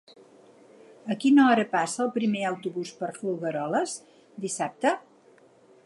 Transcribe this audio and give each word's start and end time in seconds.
A 1.15 1.17
quina 1.25 1.45
hora 1.49 1.65
passa 1.75 2.01
el 2.05 2.09
primer 2.15 2.41
autobús 2.53 2.95
per 3.03 3.13
Folgueroles 3.19 3.95
dissabte? 4.49 4.97